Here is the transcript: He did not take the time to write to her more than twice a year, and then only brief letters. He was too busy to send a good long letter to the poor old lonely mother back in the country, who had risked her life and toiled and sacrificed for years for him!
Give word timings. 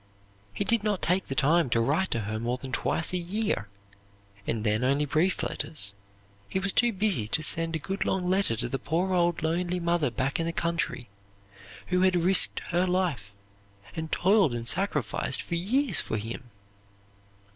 He 0.51 0.63
did 0.63 0.83
not 0.83 1.03
take 1.03 1.27
the 1.27 1.35
time 1.35 1.69
to 1.69 1.79
write 1.79 2.09
to 2.09 2.21
her 2.21 2.39
more 2.39 2.57
than 2.57 2.71
twice 2.71 3.13
a 3.13 3.17
year, 3.17 3.67
and 4.47 4.63
then 4.63 4.83
only 4.83 5.05
brief 5.05 5.43
letters. 5.43 5.93
He 6.49 6.57
was 6.57 6.73
too 6.73 6.91
busy 6.91 7.27
to 7.27 7.43
send 7.43 7.75
a 7.75 7.77
good 7.77 8.03
long 8.03 8.25
letter 8.27 8.55
to 8.55 8.67
the 8.67 8.79
poor 8.79 9.13
old 9.13 9.43
lonely 9.43 9.79
mother 9.79 10.09
back 10.09 10.39
in 10.39 10.47
the 10.47 10.53
country, 10.53 11.07
who 11.89 12.01
had 12.01 12.15
risked 12.23 12.61
her 12.71 12.87
life 12.87 13.33
and 13.95 14.11
toiled 14.11 14.55
and 14.55 14.67
sacrificed 14.67 15.43
for 15.43 15.53
years 15.53 15.99
for 15.99 16.17
him! 16.17 16.49